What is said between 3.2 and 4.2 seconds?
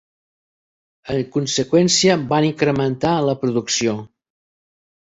la producció.